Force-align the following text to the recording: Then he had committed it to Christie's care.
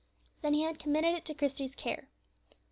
Then 0.41 0.55
he 0.55 0.63
had 0.63 0.79
committed 0.79 1.13
it 1.13 1.25
to 1.25 1.35
Christie's 1.35 1.75
care. 1.75 2.09